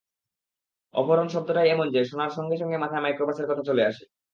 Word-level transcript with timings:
অপহরণ 0.93 1.27
শব্দটাই 1.27 1.67
এমন 1.69 1.87
যে, 1.91 2.01
শোনার 2.05 2.31
সঙ্গে 2.31 2.55
সঙ্গে 2.57 2.77
মাথায় 2.77 3.03
মাইক্রোবাসের 3.03 3.49
কথা 3.49 3.63
চলে 3.63 3.83
আসে। 3.85 4.03